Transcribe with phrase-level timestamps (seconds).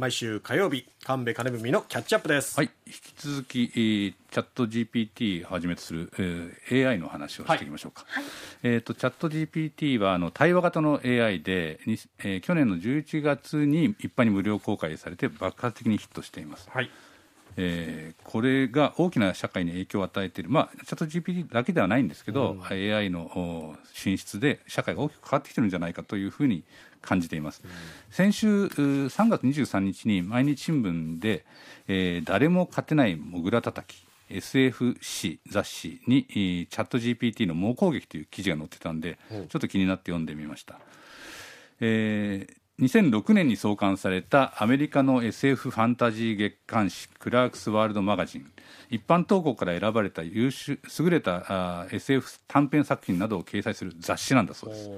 [0.00, 2.56] 毎週火曜日神戸金文のキャッチアップです。
[2.56, 8.24] はい引き続き、えー、チャット GPT をはじめとする、えー、AI の話をしていきましょうか、はい、
[8.62, 11.80] えーと、チャット GPT はあの対話型の AI で、
[12.20, 16.88] えー、去年の11月に一般に無料公開されて爆発的にヒットしています、はい
[17.56, 26.64] えー、これが大きな社会に影響を与えている、まあ、チャット GPT だけではないんですけど、うん、AI の進出で社会が大きく変わってきてるんじゃないかというふうに
[27.02, 27.70] 感じています、うん、
[28.10, 31.44] 先週3月23日に毎日新聞で、
[31.88, 40.78] えー、誰も勝てないモグラたたき SF 誌雑誌にチャット GPT の猛攻撃という記事が載ってたんで、うん、ちょっと気になって読んでみました、
[41.80, 48.50] えー、2006年に創刊されたアメリカの SF ファンタジー月刊誌クラークスワールドマガジン。
[48.88, 54.90] 一般投稿から選ばれた優秀優れたあ SF 短編作品などを掲載する雑誌なんだそうです。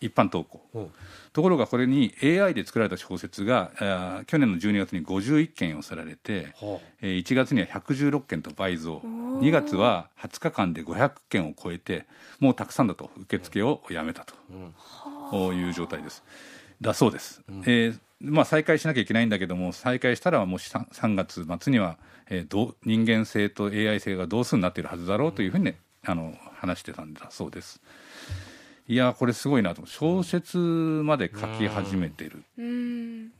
[0.00, 0.90] 一般投稿。
[1.34, 6.54] ところがこれに AI で作られた小説が去年の12月に51件寄せられて、
[7.02, 9.02] えー、1月には116件と倍増。
[9.04, 12.06] 2月は20日間で500件を超えて
[12.40, 14.34] もうたくさんだと受付をやめたと。
[15.54, 16.22] いう状態です。
[16.82, 21.96] だそうです、うん、えー、まあ、再開しなきゃいけないんだけども再開したらもし 3, 3月末には、
[22.28, 27.80] えー、ど人間性と AI 性が同数になっているはずだろうというふうに、ね、あの話してたんだそうです。
[28.88, 32.42] いやこれすごいなと小説まで書き始めてる、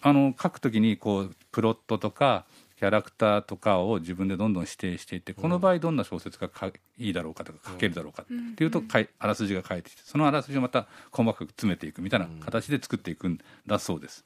[0.00, 2.44] あの書くときにこうプロットとか
[2.84, 6.50] キャラクターとかを自分でどんどん指定していってこの場合どんな小説が
[6.98, 8.82] いいだろうかとか書けるだろうかっていうと
[9.18, 14.22] あらすじが書いてきてそのあらすじをまた細かく詰めていくみたいな形で作っていくんだそうです。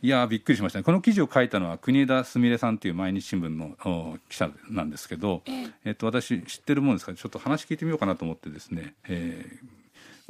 [0.00, 0.84] いやびっくりしましたね。
[0.84, 5.42] この記事を書いたのは国枝すみれさんという毎日新聞の記者なんですけど、
[5.84, 7.10] えっと、私知ってるもんですか？
[7.10, 9.44] らちょっと話聞いてみようかなと思ってですね、え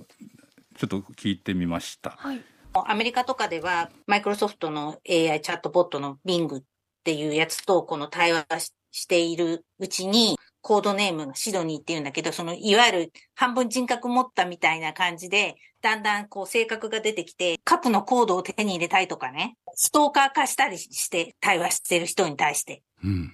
[0.00, 2.14] ー、ちょっと聞いてみました。
[2.16, 2.40] はい。
[2.72, 6.62] アメリカとかでは、マイクロソフトの AI チャットボットの Bing
[7.06, 22.82] っていうやつとこの対話しているうちに、コードネームがシドニーっていうんだけど、そのいわゆる半分人格持ったみたいな感じで、だんだんこう性格が出てきて、カップのコードを手に入れたいとかね、ストーカー化したりして対話してる人に対して。
[23.04, 23.32] うん。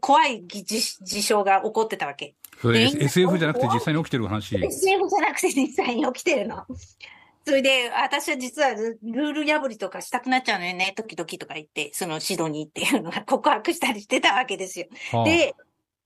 [0.00, 2.36] 怖い事象が起こってたわけ。
[2.62, 6.64] それ SF じゃなくて実際に起きてる話 ?SF じゃなくて実際に起きてるの。
[7.48, 14.86] それで、私は実はルール破りとかしたくなっちゃうのよね、時々とか言って、そのシドニーっていうのが 告白したりしてたわけですよ。
[15.12, 15.54] はあ、で、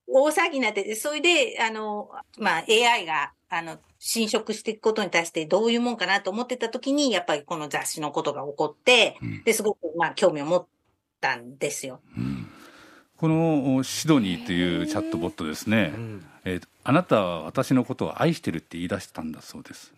[0.06, 10.66] 大騒ぎになってて、それで、あの、まあ、AI が、あの、侵食していくことに対してどういうもんかなと思ってた時に、やっぱりこの雑誌のことが起こって、うん、で、すごく、まあ、興味を持っ
[11.20, 12.02] たんですよ。
[12.16, 12.52] うん
[13.22, 15.92] このシドニーというチャットボットですね、
[16.44, 19.92] えー、あなたは私のことを愛してるって言い出したんだそうです。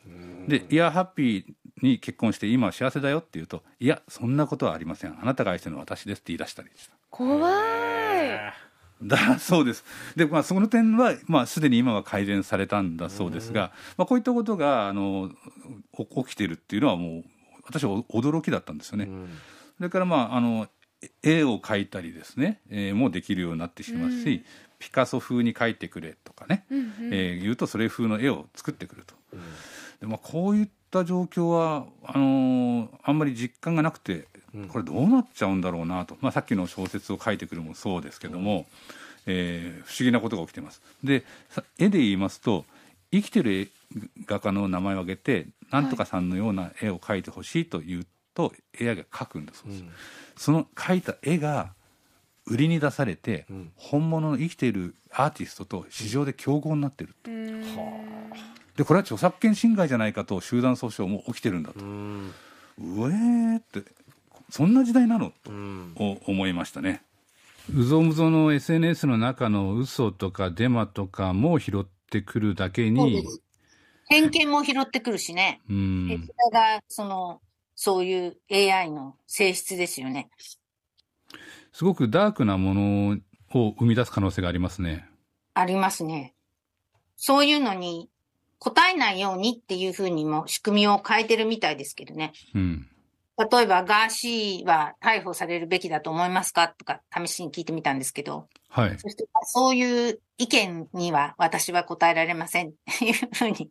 [0.47, 5.19] で、イヤーハッピーに結婚して今は幸せだよって言うと、いや、そんなことはありません。
[5.19, 6.93] あなたが愛してるのは私ですって言い出したりした。
[7.09, 8.53] 怖い。
[9.03, 9.87] だそうです。
[10.17, 15.31] で、まあ、その点は、まあ、すでに今は改善されたんだそうですが、まあ、こういったことが、あの、
[15.97, 17.25] 起きてるっていうのはもう、
[17.65, 19.09] 私は驚きだったんですよね。
[19.79, 20.69] それから、まあ、あの、
[21.23, 24.45] 絵を描いたりですね、えー、もできるようになってしまうし、うん、
[24.79, 29.15] ピカソ風に描いてくれとかね、うんうん、えー、言うとそれ風の絵を作ってくると。
[29.33, 29.41] うん、
[30.01, 34.27] でまあ、こういった状況はあのー、あんまり実感がなくて
[34.69, 38.65] これどうなっちゃうんだろうなと、まあ、さっきの小説を書いてくるもそうですけども、うん、
[39.27, 40.81] えー、不思議なことが起きています。
[41.03, 41.25] で
[41.79, 42.65] 絵で言いますと
[43.13, 43.71] 生きてる
[44.27, 49.83] 画家の名前を挙げてなんとかさんのような絵を描いてほしいと言うと AI が描くんだそうです。
[49.83, 49.91] うん
[50.37, 51.75] その描いた絵が
[52.47, 57.31] 売りに出されて、うん、本物の生きているアーティストと市場で競合になってると。
[58.77, 61.81] でこれは著作権侵害じゃないかと集団訴訟も起きてるんだと。
[61.81, 63.85] うえーって
[64.51, 65.51] そんな時代なのと
[66.27, 67.03] 思いましたね。
[67.73, 73.25] うぞうむぞの SNS の中の嘘とかデマとかも拾ってくるだけに
[74.09, 75.63] 偏見も拾ってくるしね。
[75.71, 76.09] うん。
[76.09, 77.41] それがその
[77.75, 80.31] そういう AI の性質ですよね。
[81.73, 83.19] すごくダークなもの
[83.53, 85.09] を生み出す可能性がありますね。
[85.55, 86.35] ありますね。
[87.17, 88.11] そういうのに
[88.59, 92.33] 答えないようにっていうふうにも仕組みを変えてるみたいですけどね。
[92.55, 92.89] うん。
[93.37, 98.99] 例えば、ガーシーは逮捕されるべきだと思いますかとか、試しに聞いてみたんですけど、はい。
[98.99, 103.71] そして、そういう意見には私は答えられませんっていうふうに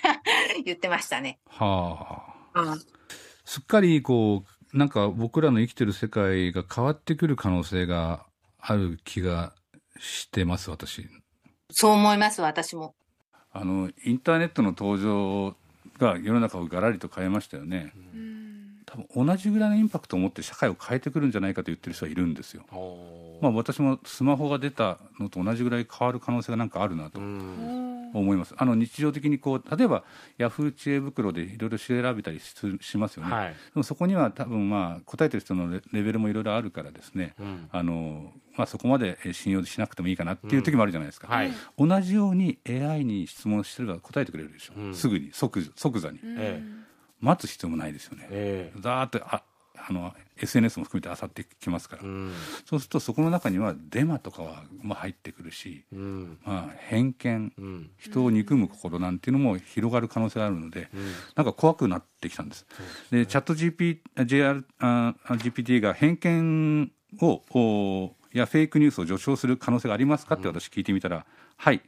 [0.64, 1.38] 言ってましたね。
[1.46, 2.60] はあ。
[2.62, 3.01] うん
[3.44, 8.24] すっかりこうなんか僕らの生きてる世界が変わってくる可能性が
[8.58, 9.52] ある気が
[9.98, 11.06] してます私。
[11.70, 12.94] そう思います私も。
[13.52, 15.54] あのインターネットの登場
[15.98, 17.92] が世の中をがらりと変えましたよね、
[18.86, 22.64] 多分同じぐらいのインパクトを持って社会を変えてくるんじゃないかと言ってる人はいるんですよ。
[23.42, 27.20] まあ、私もスマホが出たのと同じぐらい変わる可能性がなんかあるなと
[28.12, 28.54] 思います。
[28.56, 30.04] あの日常的にこう例えば
[30.38, 33.32] ヤフー知恵袋でいろいろ調べたりしますよね。
[33.32, 37.34] はい、でもそこには多分まあ答えてる人のレベルもいろいろあるからですね。
[37.38, 46.62] うん、あのまあ、そこまで信用しなくてもいいかなっていう時もあるじゃないですか、うんはい、同じように AI に質問してれば答えてくれるでしょ、うん、すぐに即即座に、ええ、
[47.20, 49.42] 待つ必要もないですよね、えー、だーっとあ
[49.88, 52.32] あの SNS も含めて漁ってきますから、うん、
[52.64, 62.66] そうするとそこの中にはデマとかは、まあ、入ってくるし、うん、まあ、偏見、うん、人を憎む心なんていうのも広がる可能性があるので、うん、なんか怖くなってきたんです。
[63.10, 71.26] で、ね、チャット GP JR GPT が偏見をやフェイクニュースを助長する可能性がありますかって私聞いてみたら、
[71.56, 71.82] はい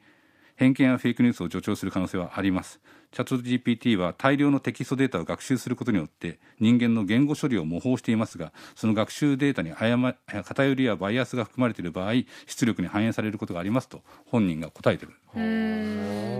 [0.57, 2.81] 偏見やフェイクニュースを助長する可能性はあります。
[3.15, 12.15] チャット GPT は大量のテキストデータを学習することによって人間の言語処理を模倣していますがその学習データに誤偏りやバイアスが含まれている場合
[12.47, 15.13] 出力に反映されることがありますと本人が答えてる。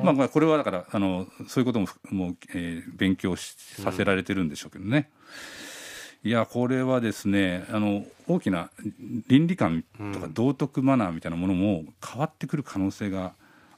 [0.03, 5.11] まあ、まあこれはだからあのそういうことももう、えー、勉強させられてるんでしょうけどね。
[6.25, 8.71] いやこれはですねあの大きな
[9.29, 13.35] 倫理観とか道徳マナーみたいなものも変わってくる可能性が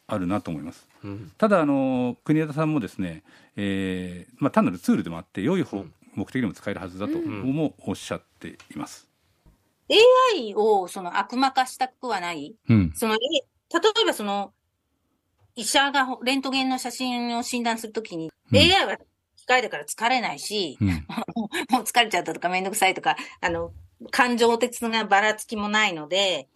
[0.06, 0.86] あるなと思います。
[1.04, 3.22] うん、ただあの国枝さんもですね、
[3.56, 9.08] えーまあ、単なるツールでもあって良い方、うん、目的でも使えるはずだともおっしゃっています。
[10.34, 13.18] AI をその悪魔化したくはない、うん、その例
[14.02, 14.52] えばその
[15.54, 18.96] 医者がレントゲンの写真を診断するときに、うん、AI は
[19.36, 20.88] 機械だから疲れないし、うん、
[21.70, 23.72] もう疲れちゃったとかめんどくさいとか、あの、
[24.10, 26.48] 感情的なばらつきもないので、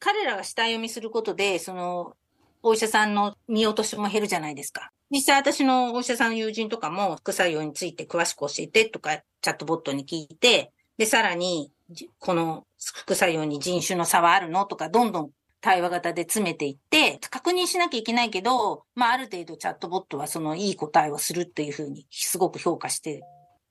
[0.00, 2.16] 彼らが下読みすることで、その、
[2.64, 4.90] お医者さんの見落としも減るじゃないですか。
[5.10, 11.70] 実際私のお医者さんの友人とかも副作用について詳しく教えてとかチャットボットに聞いて、で、さらに、
[12.18, 15.30] この副作用に人種の差はあるのとか、どんどん
[15.60, 23.22] 対話型で詰めていって、確認しなきゃいけないけど、まあ、ある程度チャットボットはそのいい答えをするっていうふうにすごく評価して、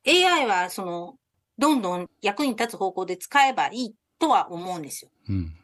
[0.05, 1.15] AI はその、
[1.57, 5.11] どんどん役に立つ方向で使えばいいとは思うんですよ。
[5.29, 5.55] うん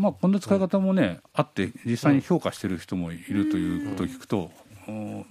[0.00, 4.50] まあ、こんな使い方もね、うん、あって実際に評価してる人もいるということを聞くと、
[4.88, 5.26] うん、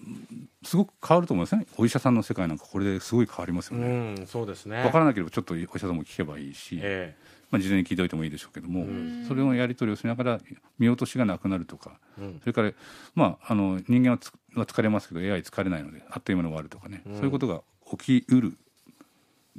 [0.64, 3.88] すごく変わると思いますねお医者さんの世界なんかこれですごい変わりますよね。
[4.20, 4.84] うん、そうですね。
[4.84, 8.86] 分からなければちょっとお医者さんも聞けばいいし、えー、まあ、事前に聞いておいてもいいでしょうけども、
[9.28, 10.40] それをやり取りをしながら
[10.78, 12.00] 見落としがなくなるとか、
[12.42, 12.72] それから、
[13.16, 14.20] まあ、あの人間は
[14.56, 17.62] は疲れますけど AI 疲れないのであっという間に終わるとかね、そういうことが
[17.98, 18.58] 起きうる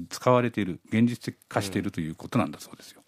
[0.09, 3.03] 使われている現実化しているということなんだそうですよ。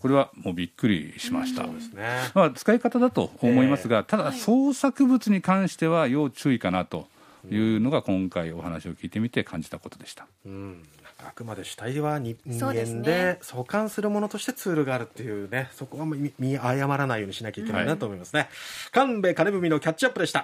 [0.00, 1.78] これはもうびっくりしました、うん。
[1.78, 7.06] ね、まあ、使い方だと思いますが、ただ創作物に関しては要注意かなと
[7.50, 10.26] いうのが今回お話を聞いてみて感じたことでした。
[10.44, 10.82] うん。
[11.18, 18.48] あくまで主体は人間で相関するものとしてツールがあるっていうねそこは見誤らないようにしなきゃいけないなと思いますね、はい、
[18.92, 20.34] 神戸金文のキャッチアップでした